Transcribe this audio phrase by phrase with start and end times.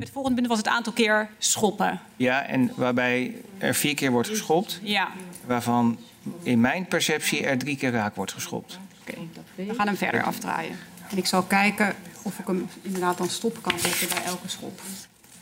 [0.00, 2.00] Het volgende punt was het aantal keer schoppen.
[2.16, 5.08] Ja, en waarbij er vier keer wordt geschopt, Ja,
[5.46, 5.98] waarvan
[6.42, 8.78] in mijn perceptie er drie keer raak wordt geschopt.
[9.00, 9.18] oké.
[9.54, 10.76] We gaan hem verder afdraaien.
[11.10, 14.80] En ik zal kijken of ik hem inderdaad dan stop kan zetten bij elke schop.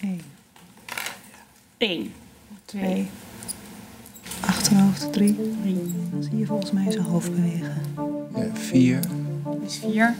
[0.00, 0.21] 1,
[1.79, 2.12] Eén.
[2.64, 3.09] 2,
[4.40, 5.36] achterhoofd 3.
[6.11, 7.82] Dan zie je volgens mij zijn hoofd bewegen.
[8.36, 9.00] Ja, vier,
[9.45, 10.14] Dat is vier.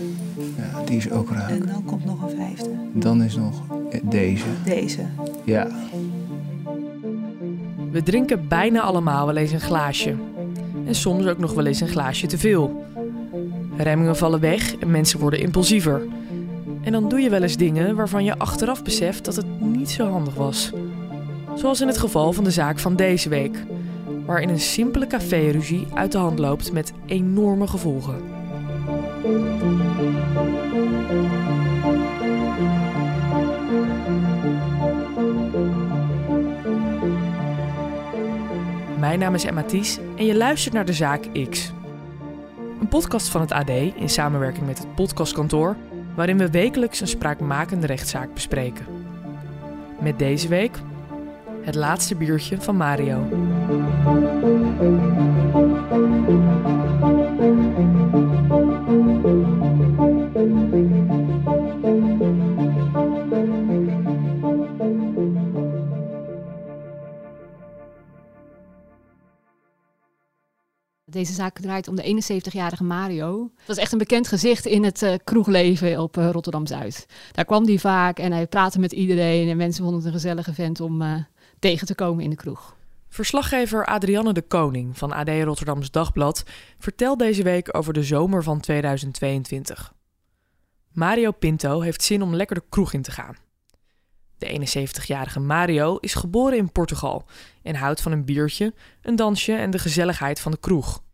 [0.57, 1.50] ja, die is ook raak.
[1.50, 2.71] En dan komt nog een vijfde.
[2.93, 3.63] Dan is nog
[4.03, 4.45] deze.
[4.65, 5.03] Deze.
[5.45, 5.69] Ja,
[7.91, 10.14] We drinken bijna allemaal wel eens een glaasje.
[10.87, 12.85] En soms ook nog wel eens een glaasje te veel.
[13.77, 16.03] Remmingen vallen weg en mensen worden impulsiever.
[16.83, 20.11] En dan doe je wel eens dingen waarvan je achteraf beseft dat het niet zo
[20.11, 20.73] handig was.
[21.55, 23.64] Zoals in het geval van de zaak van deze week,
[24.27, 28.17] waarin een simpele caféruzie uit de hand loopt met enorme gevolgen.
[39.09, 41.73] Mijn naam is Emma Ties en je luistert naar de Zaak X.
[42.81, 45.77] Een podcast van het AD in samenwerking met het Podcastkantoor,
[46.14, 48.86] waarin we wekelijks een spraakmakende rechtszaak bespreken.
[50.01, 50.79] Met deze week
[51.62, 53.29] het laatste biertje van Mario.
[71.19, 73.50] Deze zaak draait om de 71-jarige Mario.
[73.56, 77.06] Dat was echt een bekend gezicht in het eh, kroegleven op eh, Rotterdam-Zuid.
[77.33, 79.48] Daar kwam hij vaak en hij praatte met iedereen.
[79.48, 81.14] En mensen vonden het een gezellige vent om eh,
[81.58, 82.77] tegen te komen in de kroeg.
[83.08, 86.42] Verslaggever Adrianne de Koning van AD Rotterdams Dagblad
[86.78, 89.94] vertelt deze week over de zomer van 2022.
[90.92, 93.36] Mario Pinto heeft zin om lekker de kroeg in te gaan.
[94.39, 97.24] De 71-jarige Mario is geboren in Portugal
[97.62, 101.06] en houdt van een biertje, een dansje en de gezelligheid van de kroeg.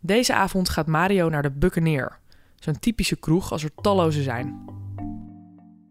[0.00, 2.18] Deze avond gaat Mario naar de Buccaneer,
[2.54, 4.76] zo'n typische kroeg als er talloze zijn.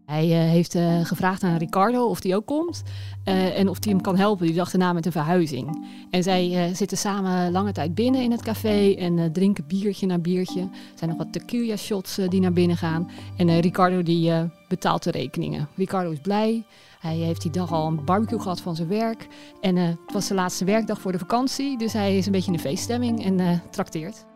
[0.08, 2.82] Hij eh, heeft eh, gevraagd aan Ricardo of hij ook komt
[3.24, 5.86] eh, en of hij hem kan helpen die dag daarna met een verhuizing.
[6.10, 10.60] En zij zitten samen lange tijd binnen in het café en drinken biertje na biertje.
[10.60, 13.10] Er zijn nog wat tequila shots die naar binnen gaan.
[13.36, 14.32] En Ricardo die
[14.68, 15.68] betaalt de rekeningen.
[15.76, 16.64] Ricardo is blij.
[16.98, 19.26] Hij heeft die dag al een barbecue gehad van zijn werk.
[19.60, 21.78] En eh, het was de laatste werkdag voor de vakantie.
[21.78, 24.26] Dus hij is een beetje in de feeststemming en eh, trakteert.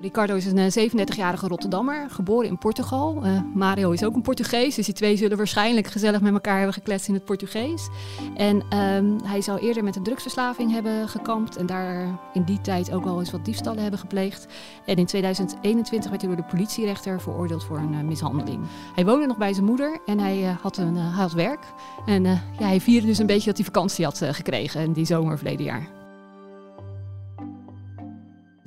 [0.00, 3.24] Ricardo is een 37-jarige Rotterdammer, geboren in Portugal.
[3.24, 6.74] Eh, Mario is ook een Portugees, dus die twee zullen waarschijnlijk gezellig met elkaar hebben
[6.74, 7.88] gekletst in het Portugees.
[8.36, 12.92] En ehm, hij zou eerder met een drugsverslaving hebben gekampt en daar in die tijd
[12.92, 14.46] ook wel eens wat diefstallen hebben gepleegd.
[14.86, 18.66] En in 2021 werd hij door de politierechter veroordeeld voor een eh, mishandeling.
[18.94, 21.66] Hij woonde nog bij zijn moeder en hij, eh, had, een, eh, had werk.
[22.06, 24.92] En eh, ja, hij vierde dus een beetje dat hij vakantie had eh, gekregen in
[24.92, 25.88] die zomer verleden jaar.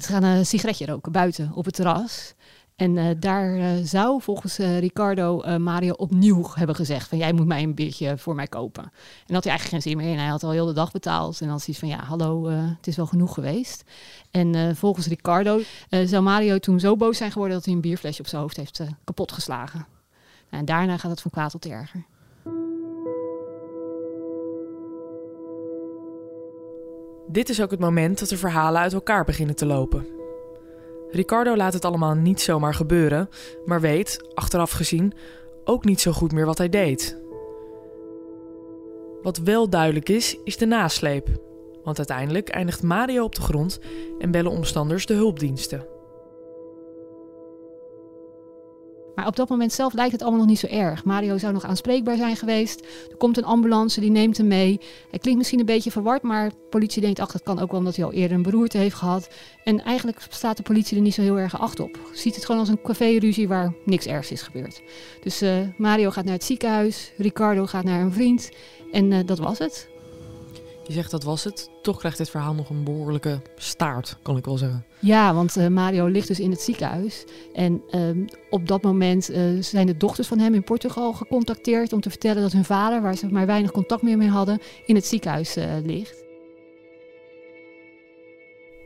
[0.02, 2.34] Ze gaan een sigaretje roken buiten op het terras.
[2.76, 7.46] En eh, daar eh, zou volgens eh, Ricardo Mario opnieuw hebben gezegd van jij moet
[7.46, 8.84] mij een biertje voor mij kopen.
[9.28, 10.20] En had hij eigenlijk geen zin meer in.
[10.20, 12.96] Hij had al heel de dag betaald en dan hij van ja hallo het is
[12.96, 13.84] wel genoeg geweest.
[14.32, 18.28] En volgens Ricardo zou Mario toen zo boos zijn geworden dat hij een bierflesje op
[18.28, 19.86] zijn hoofd heeft kapotgeslagen.
[20.50, 22.06] Nou, en daarna gaat het van kwaad tot erger.
[27.32, 30.08] Dit is ook het moment dat de verhalen uit elkaar beginnen te lopen.
[31.10, 33.30] Ricardo laat het allemaal niet zomaar gebeuren,
[33.66, 35.14] maar weet, achteraf gezien,
[35.64, 37.20] ook niet zo goed meer wat hij deed.
[39.22, 41.28] Wat wel duidelijk is, is de nasleep.
[41.84, 43.80] Want uiteindelijk eindigt Mario op de grond
[44.20, 45.86] en bellen omstanders de hulpdiensten.
[49.22, 51.04] Maar op dat moment zelf lijkt het allemaal nog niet zo erg.
[51.04, 52.80] Mario zou nog aanspreekbaar zijn geweest.
[53.10, 54.80] Er komt een ambulance, die neemt hem mee.
[55.10, 57.80] Hij klinkt misschien een beetje verward, maar de politie denkt, ach, dat kan ook wel
[57.80, 59.30] omdat hij al eerder een beroerte heeft gehad.
[59.64, 62.00] En eigenlijk staat de politie er niet zo heel erg acht op.
[62.14, 64.82] Ziet het gewoon als een caféruzie waar niks ergs is gebeurd.
[65.24, 68.50] Dus eh, Mario gaat naar het ziekenhuis, Ricardo gaat naar een vriend
[68.92, 69.91] en eh, dat was het.
[70.92, 74.46] Je zegt dat was het, toch krijgt dit verhaal nog een behoorlijke staart, kan ik
[74.46, 74.86] wel zeggen.
[75.00, 77.26] Ja, want eh, Mario ligt dus in het ziekenhuis.
[77.54, 82.02] En ehm, op dat moment eh, zijn de dochters van hem in Portugal gecontacteerd om
[82.02, 85.06] te vertellen dat hun vader, waar ze maar weinig contact meer mee hadden, in het
[85.06, 86.24] ziekenhuis eh, ligt.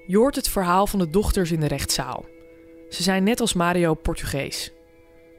[0.07, 2.25] Je hoort het verhaal van de dochters in de rechtszaal.
[2.89, 4.71] Ze zijn net als Mario Portugees.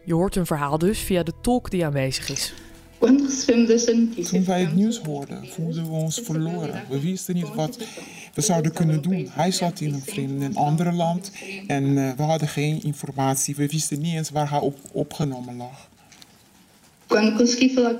[0.05, 2.55] Je hoort hun verhaal dus via de tolk die aanwezig is.
[4.31, 6.83] Toen wij het nieuws hoorden, voelden we ons verloren.
[6.89, 7.79] We wisten niet wat
[8.35, 9.29] we zouden kunnen doen.
[9.31, 11.33] Hij zat in een vreemd, in een ander land
[11.67, 13.57] en uh, we hadden geen informatie.
[13.57, 15.89] We wisten niet eens waar hij op, opgenomen lag.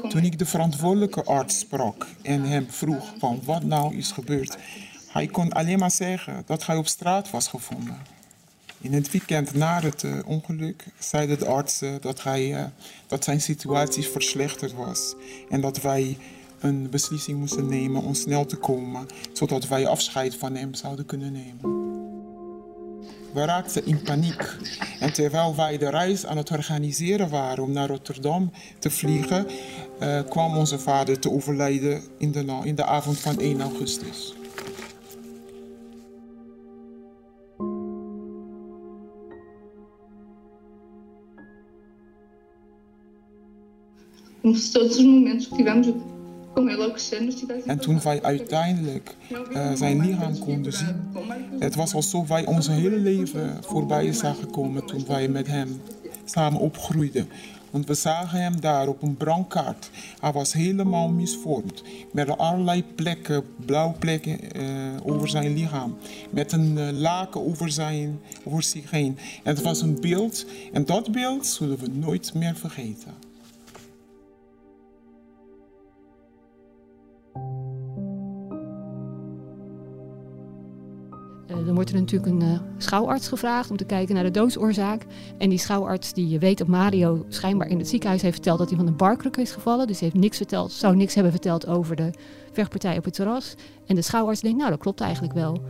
[0.09, 4.57] Toen ik de verantwoordelijke arts sprak en hem vroeg van wat nou is gebeurd,
[5.09, 7.97] hij kon alleen maar zeggen dat hij op straat was gevonden.
[8.87, 12.65] In het weekend na het uh, ongeluk zeiden de artsen dat, hij, uh,
[13.07, 15.15] dat zijn situatie verslechterd was
[15.49, 16.19] en dat wij
[16.61, 21.33] een beslissing moesten nemen om snel te komen, zodat wij afscheid van hem zouden kunnen
[21.33, 21.85] nemen.
[23.33, 24.57] We raakten in paniek.
[25.01, 29.47] En terwijl wij de reis aan het organiseren waren om naar Rotterdam te vliegen,
[30.01, 34.35] uh, kwam onze vader te overlijden in de, in de avond van 1 augustus.
[44.53, 45.87] Todos os momentos que tivemos
[47.67, 49.17] en toen wij uiteindelijk
[49.53, 51.09] uh, zijn lichaam konden zien,
[51.59, 55.81] het was alsof wij ons hele leven voorbij zagen komen toen wij met hem
[56.25, 57.29] samen opgroeiden.
[57.71, 59.91] Want we zagen hem daar op een brandkaart.
[60.21, 61.83] Hij was helemaal misvormd.
[62.13, 64.63] Met allerlei plekken, blauwplekken uh,
[65.03, 65.97] over zijn lichaam.
[66.31, 69.19] Met een uh, laken over, zijn, over zich heen.
[69.43, 70.47] En het was een beeld.
[70.73, 73.26] En dat beeld zullen we nooit meer vergeten.
[81.77, 85.07] Wordt er natuurlijk een uh, schouwarts gevraagd om te kijken naar de doodsoorzaak.
[85.39, 88.79] En die schouwarts die weet dat Mario schijnbaar in het ziekenhuis heeft verteld dat hij
[88.79, 89.87] van een barkruk is gevallen.
[89.87, 92.11] Dus hij heeft niks verteld, zou niks hebben verteld over de
[92.53, 93.55] vechtpartij op het terras.
[93.87, 95.63] En de schouwarts denkt, nou dat klopt eigenlijk wel.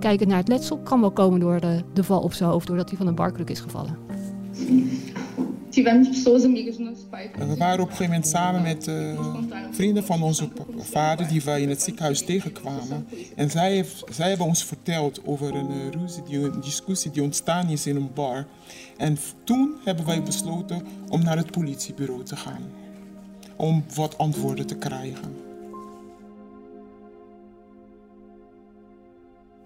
[0.00, 2.88] Kijken naar het letsel kan wel komen door de, de val op zijn hoofd, doordat
[2.88, 3.98] hij van een barkruk is gevallen.
[7.38, 9.34] We waren op een gegeven moment samen met uh,
[9.70, 10.48] vrienden van onze
[10.78, 13.06] vader die wij in het ziekenhuis tegenkwamen.
[13.36, 17.22] En zij, heeft, zij hebben ons verteld over een uh, ruzie, die, een discussie die
[17.22, 18.46] ontstaan is in een bar.
[18.96, 22.62] En toen hebben wij besloten om naar het politiebureau te gaan.
[23.56, 25.47] Om wat antwoorden te krijgen.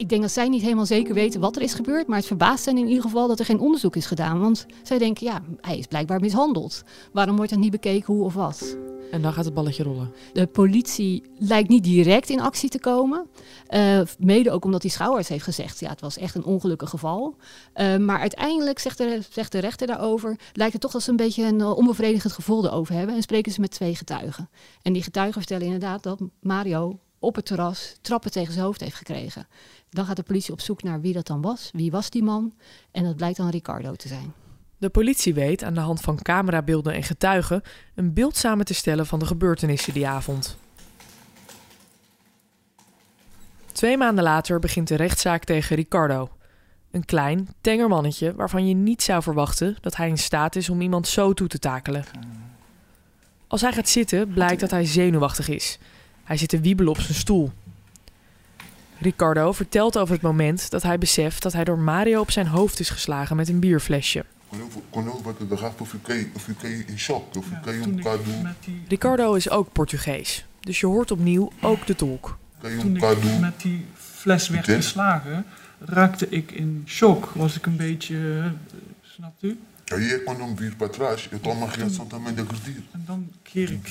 [0.02, 2.64] Ik denk dat zij niet helemaal zeker weten wat er is gebeurd, maar het verbaast
[2.64, 4.40] hen in ieder geval dat er geen onderzoek is gedaan.
[4.40, 6.82] Want zij denken, ja, hij is blijkbaar mishandeld.
[7.12, 8.76] Waarom wordt er niet bekeken hoe of wat?
[9.10, 10.12] En dan gaat het balletje rollen.
[10.32, 13.26] De politie lijkt niet direct in actie te komen.
[13.70, 17.37] Uh, mede ook omdat die schouwers heeft gezegd, ja, het was echt een ongelukkig geval.
[17.75, 21.16] Uh, maar uiteindelijk, zegt de, zegt de rechter daarover, lijkt het toch dat ze een
[21.16, 23.14] beetje een uh, onbevredigend gevoel erover hebben.
[23.14, 24.49] En spreken ze met twee getuigen.
[24.82, 28.97] En die getuigen vertellen inderdaad dat Mario op het terras trappen tegen zijn hoofd heeft
[28.97, 29.47] gekregen.
[29.91, 31.71] Dan gaat de politie op zoek naar wie dat dan was.
[31.73, 32.55] Wie was die man?
[32.91, 34.33] En dat blijkt dan Ricardo te zijn.
[34.79, 37.63] De politie weet aan de hand van camerabeelden en getuigen
[37.95, 40.57] een beeld samen te stellen van de gebeurtenissen die avond.
[43.73, 46.31] Twee maanden later begint de rechtszaak tegen Ricardo.
[46.91, 50.81] Een klein, tenger mannetje waarvan je niet zou verwachten dat hij in staat is om
[50.81, 52.05] iemand zo toe te takelen.
[53.47, 55.79] Als hij gaat zitten, blijkt dat hij zenuwachtig is.
[56.25, 57.53] Hij zit te wiebelen op zijn stoel.
[58.99, 62.81] Ricardo vertelt over het moment dat hij beseft dat hij door Mario op zijn hoofd
[62.81, 64.25] is geslagen met een bierflesje.
[68.89, 72.39] Ricardo is ook Portugees, dus je hoort opnieuw ook de tolk.
[72.61, 75.47] Toen ik met die fles werd geslagen,
[75.79, 77.33] raakte ik in shock.
[77.35, 78.53] Was ik een beetje,
[79.03, 79.61] snapt u?
[82.93, 83.87] En dan keer ik.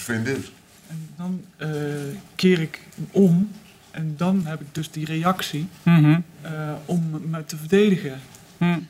[0.92, 2.80] En dan uh, keer ik
[3.12, 3.50] om
[3.92, 6.24] en dan heb ik dus die reactie mm -hmm.
[6.44, 8.20] uh, om me te verdedigen.
[8.58, 8.88] Mm.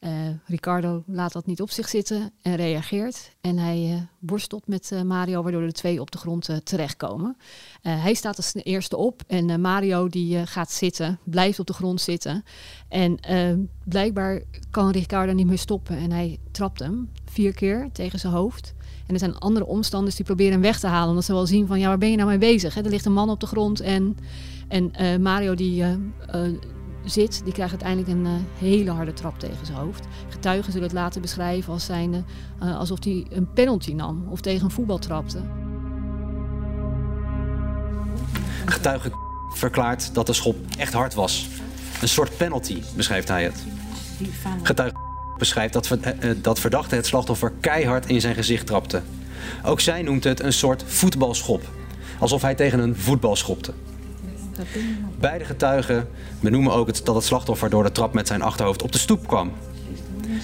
[0.00, 0.10] Uh,
[0.46, 3.30] Ricardo laat dat niet op zich zitten en reageert.
[3.40, 7.36] En hij uh, borstelt met uh, Mario, waardoor de twee op de grond terechtkomen.
[7.80, 12.44] hij staat als eerste op en Mario die gaat zitten, blijft op de grond zitten.
[12.88, 13.18] En
[13.84, 18.74] blijkbaar kan Ricardo niet meer stoppen en hij trapt hem vier keer tegen zijn hoofd.
[19.06, 21.08] En er zijn andere omstanders die proberen hem weg te halen.
[21.08, 22.74] Omdat ze wel zien van, ja, waar ben je nou mee bezig?
[22.74, 22.82] Hè?
[22.82, 24.16] Er ligt een man op de grond en,
[24.68, 25.90] en uh, Mario die uh,
[26.34, 26.58] uh,
[27.04, 30.06] zit, die krijgt uiteindelijk een hele harde trap tegen zijn hoofd.
[30.28, 32.24] Getuigen zullen het later beschrijven als zijnde,
[32.58, 35.40] alsof hij een penalty nam of tegen een voetbal trapte.
[38.64, 39.10] Getuige
[39.54, 41.48] verklaart dat de schop echt hard was.
[42.00, 43.64] Een soort penalty, beschrijft hij het.
[44.62, 45.05] Getuige
[45.38, 49.02] beschrijft dat, uh, dat verdachte het slachtoffer keihard in zijn gezicht trapte.
[49.64, 51.62] Ook zij noemt het een soort voetbalschop,
[52.18, 53.72] alsof hij tegen een voetbal schopte.
[55.18, 56.08] Beide getuigen
[56.40, 59.26] benoemen ook het, dat het slachtoffer door de trap met zijn achterhoofd op de stoep
[59.26, 59.52] kwam.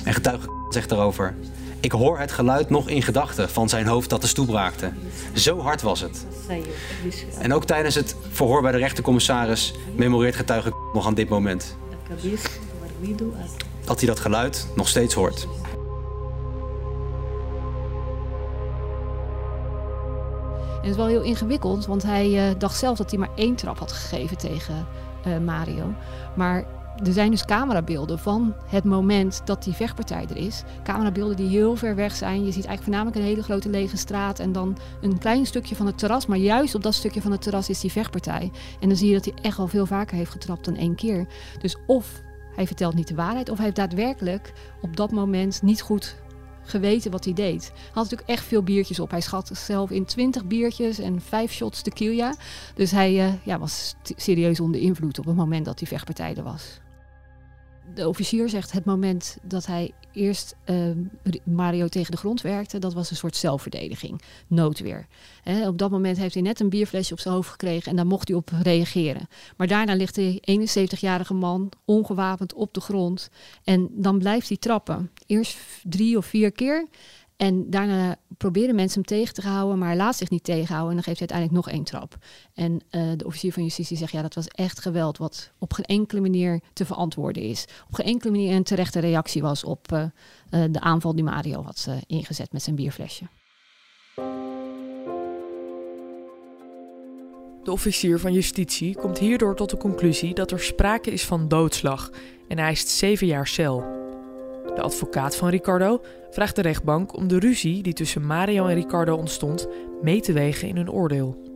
[0.04, 1.34] En getuige zegt daarover:
[1.80, 4.92] Ik hoor het geluid nog in gedachten van zijn hoofd dat de stoep raakte.
[5.34, 6.26] Zo hard was het.
[7.38, 11.76] En ook tijdens het verhoor bij de rechtercommissaris memoreert getuige nog aan dit moment.
[13.92, 15.46] Dat hij dat geluid nog steeds hoort.
[20.80, 23.78] Het is wel heel ingewikkeld, want hij uh, dacht zelf dat hij maar één trap
[23.78, 24.86] had gegeven tegen
[25.26, 25.94] uh, Mario.
[26.36, 26.64] Maar
[27.04, 30.62] er zijn dus camerabeelden van het moment dat die vechtpartij er is.
[30.82, 32.44] Camerabeelden die heel ver weg zijn.
[32.44, 35.86] Je ziet eigenlijk voornamelijk een hele grote lege straat en dan een klein stukje van
[35.86, 36.26] het terras.
[36.26, 38.50] Maar juist op dat stukje van het terras is die vechtpartij.
[38.80, 41.26] En dan zie je dat hij echt al veel vaker heeft getrapt dan één keer.
[41.60, 42.22] Dus of
[42.54, 46.16] hij vertelt niet de waarheid, of hij heeft daadwerkelijk op dat moment niet goed
[46.64, 47.70] geweten wat hij deed.
[47.74, 49.10] Hij had natuurlijk echt veel biertjes op.
[49.10, 52.34] Hij schat zelf in 20 biertjes en 5 shots tequila.
[52.74, 56.42] Dus hij uh, ja, was serieus onder invloed op het moment dat die vechtpartij er
[56.42, 56.80] was
[57.94, 60.76] de officier zegt het moment dat hij eerst uh,
[61.44, 65.06] Mario tegen de grond werkte, dat was een soort zelfverdediging, noodweer.
[65.66, 68.28] Op dat moment heeft hij net een bierflesje op zijn hoofd gekregen en daar mocht
[68.28, 69.28] hij op reageren.
[69.56, 70.42] Maar daarna ligt de
[70.96, 73.30] 71-jarige man ongewapend op de grond
[73.64, 75.10] en dan blijft hij trappen.
[75.26, 76.86] Eerst drie of vier keer
[77.36, 80.88] en daarna proberen mensen hem tegen te houden, maar laat zich niet tegenhouden.
[80.88, 82.16] En dan geeft hij uiteindelijk nog één trap.
[82.54, 85.84] En uh, de officier van justitie zegt, ja, dat was echt geweld, wat op geen
[85.84, 87.64] enkele manier te verantwoorden is.
[87.88, 90.02] Op geen enkele manier een terechte reactie was op uh,
[90.50, 93.24] uh, de aanval die Mario had ingezet met zijn bierflesje.
[97.62, 102.10] De officier van justitie komt hierdoor tot de conclusie dat er sprake is van doodslag
[102.48, 104.01] en eist zeven jaar cel.
[104.74, 106.00] De advocaat van Ricardo
[106.30, 109.68] vraagt de rechtbank om de ruzie die tussen Mario en Ricardo ontstond
[110.02, 111.50] mee te wegen in hun oordeel.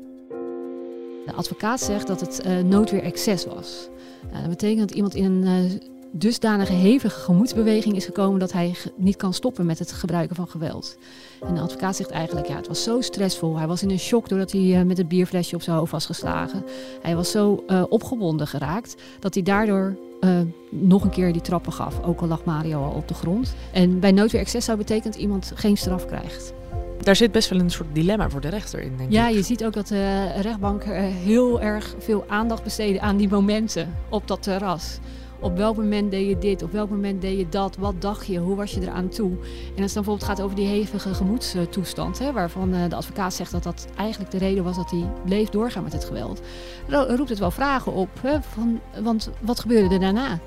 [1.26, 3.88] De advocaat zegt dat het uh, noodweer excess was.
[4.32, 5.80] Uh, dat betekent dat iemand in een uh,
[6.10, 10.98] dusdanige hevige gemoedsbeweging is gekomen dat hij niet kan stoppen met het gebruiken van geweld.
[11.46, 13.56] En de advocaat zegt eigenlijk, ja, het was zo stressvol.
[13.56, 16.64] Hij was in een shock doordat hij met het bierflesje op zijn hoofd was geslagen.
[17.02, 22.02] Hij was zo opgewonden geraakt dat hij daardoor uh, nog een keer die trappen gaf.
[22.02, 23.54] Ook al lag Mario al op de grond.
[23.72, 26.52] En bij noodweer excess zou betekenen dat iemand geen straf krijgt.
[26.98, 29.34] Daar zit best wel een soort dilemma voor de rechter in, denk ja, ik.
[29.34, 30.84] je ziet ook dat de rechtbank
[31.24, 34.98] heel erg veel aandacht besteden aan die momenten op dat terras.
[35.40, 36.62] Op welk moment deed je dit?
[36.62, 37.76] Op welk moment deed je dat?
[37.76, 38.38] Wat dacht je?
[38.38, 39.30] Hoe was je eraan toe?
[39.30, 43.52] En als het dan bijvoorbeeld gaat over die hevige gemoedstoestand, hè, waarvan de advocaat zegt
[43.52, 46.40] dat dat eigenlijk de reden was dat hij bleef doorgaan met het geweld,
[46.88, 48.08] roept het wel vragen op.
[48.20, 50.38] Hè, van, want wat gebeurde er daarna?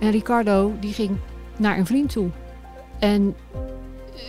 [0.00, 1.16] En Ricardo die ging
[1.58, 2.28] naar een vriend toe.
[2.98, 3.36] En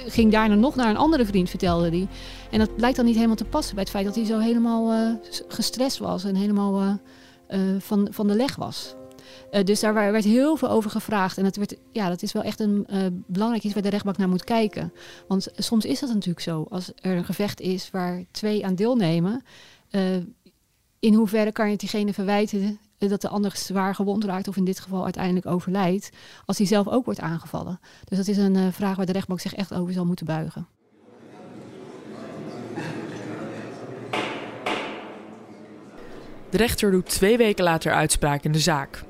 [0.08, 2.08] ging daarna nog naar een andere vriend, vertelde hij.
[2.52, 4.94] En dat blijkt dan niet helemaal te passen bij het feit dat hij zo helemaal
[4.94, 5.12] uh,
[5.48, 7.00] gestrest was en helemaal
[7.80, 8.96] van, van de leg was.
[9.52, 11.38] Uh, dus daar werd heel veel over gevraagd.
[11.38, 14.30] En dat, ja, dat is wel echt een uh, belangrijk iets waar de rechtbank naar
[14.30, 14.94] moet kijken.
[15.28, 16.66] Want soms is dat natuurlijk zo.
[16.70, 19.44] Als er een gevecht is waar twee aan deelnemen,
[19.92, 20.16] uh,
[21.00, 24.80] in hoeverre kan je diegene verwijten dat de ander zwaar gewond raakt of in dit
[24.80, 26.10] geval uiteindelijk overlijdt,
[26.46, 27.80] als hij zelf ook wordt aangevallen.
[28.04, 30.68] Dus dat is een vraag waar de rechtbank zich echt over zal moeten buigen.
[36.50, 39.04] De rechter doet twee weken later uitspraak in de zaak.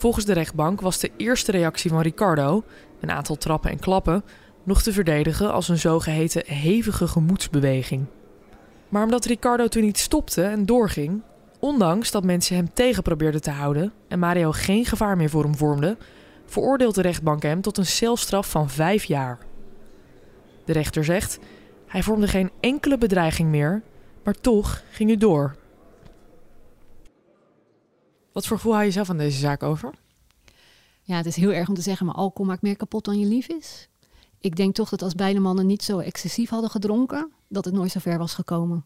[0.00, 2.64] Volgens de rechtbank was de eerste reactie van Ricardo,
[3.00, 4.24] een aantal trappen en klappen,
[4.62, 8.06] nog te verdedigen als een zogeheten hevige gemoedsbeweging.
[8.88, 11.22] Maar omdat Ricardo toen niet stopte en doorging,
[11.58, 15.56] ondanks dat mensen hem tegen probeerden te houden en Mario geen gevaar meer voor hem
[15.56, 15.96] vormde,
[16.46, 19.38] veroordeelt de rechtbank hem tot een celstraf van vijf jaar.
[20.64, 21.38] De rechter zegt:
[21.86, 23.82] hij vormde geen enkele bedreiging meer,
[24.24, 25.56] maar toch ging hij door.
[28.32, 29.94] Wat voor gevoel hou je zelf aan deze zaak over?
[31.02, 33.26] Ja, het is heel erg om te zeggen, maar alcohol maakt meer kapot dan je
[33.26, 33.88] lief is.
[34.40, 37.90] Ik denk toch dat als beide mannen niet zo excessief hadden gedronken, dat het nooit
[37.90, 38.84] zo ver was gekomen.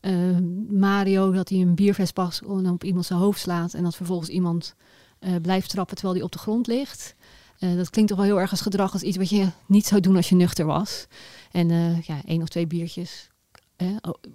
[0.00, 0.38] Uh,
[0.70, 1.94] Mario, dat hij een
[2.42, 4.74] en op iemand zijn hoofd slaat en dat vervolgens iemand
[5.20, 7.14] uh, blijft trappen terwijl hij op de grond ligt.
[7.60, 10.00] Uh, dat klinkt toch wel heel erg als gedrag als iets wat je niet zou
[10.00, 11.06] doen als je nuchter was.
[11.52, 11.68] En
[12.02, 13.28] ja, één of twee biertjes
[13.76, 13.88] Eh,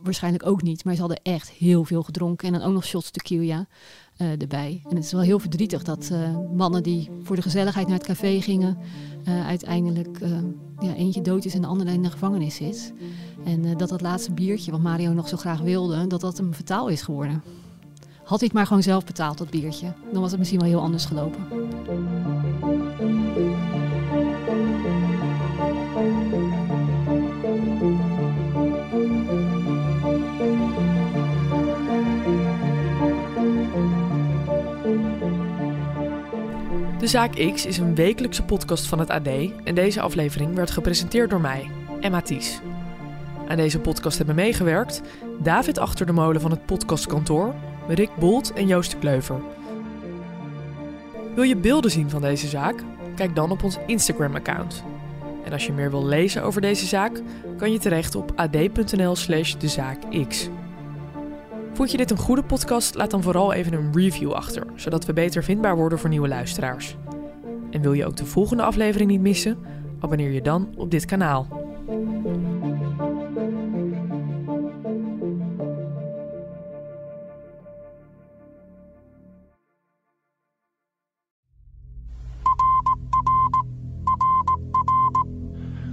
[0.03, 2.47] waarschijnlijk ook niet, maar ze hadden echt heel veel gedronken.
[2.47, 3.67] En dan ook nog shots tequila
[4.17, 4.81] uh, erbij.
[4.89, 6.17] En het is wel heel verdrietig dat uh,
[6.55, 8.77] mannen die voor de gezelligheid naar het café gingen,
[9.25, 10.19] uiteindelijk
[10.79, 12.93] ja, eentje dood is en de andere in de gevangenis zit.
[13.43, 16.87] En dat dat laatste biertje, wat Mario nog zo graag wilde, dat dat hem vertaal
[16.87, 17.43] is geworden.
[18.23, 20.81] Had hij het maar gewoon zelf betaald, dat biertje, dan was het misschien wel heel
[20.81, 21.41] anders gelopen.
[37.03, 39.27] De Zaak X is een wekelijkse podcast van het AD
[39.63, 41.69] en deze aflevering werd gepresenteerd door mij,
[41.99, 42.59] Emma Ties.
[43.47, 45.01] Aan deze podcast hebben meegewerkt
[45.39, 47.53] David Achter de Molen van het podcastkantoor,
[47.87, 49.41] Rick Bolt en Joost Kleuver.
[51.35, 52.83] Wil je beelden zien van deze zaak?
[53.15, 54.83] Kijk dan op ons Instagram-account.
[55.45, 57.21] En als je meer wil lezen over deze zaak,
[57.57, 60.49] kan je terecht op ad.nl/slash dezaakx.
[61.73, 62.95] Vond je dit een goede podcast?
[62.95, 66.95] Laat dan vooral even een review achter, zodat we beter vindbaar worden voor nieuwe luisteraars.
[67.71, 69.57] En wil je ook de volgende aflevering niet missen?
[69.99, 71.47] Abonneer je dan op dit kanaal.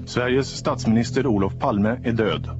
[0.04, 2.59] Sveriges statsminister Olof Palme är död.